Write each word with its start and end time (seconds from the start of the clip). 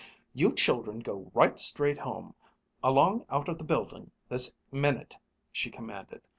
"You 0.33 0.51
children 0.53 1.01
go 1.01 1.29
right 1.35 1.59
straight 1.59 1.99
home, 1.99 2.33
along 2.83 3.27
out 3.29 3.47
of 3.47 3.59
the 3.59 3.63
building 3.63 4.09
this 4.29 4.57
minute," 4.71 5.15
she 5.51 5.69
commanded. 5.69 6.23